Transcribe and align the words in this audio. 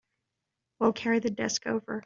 We'll 0.79 0.93
carry 0.93 1.19
the 1.19 1.29
desk 1.29 1.67
over. 1.67 1.99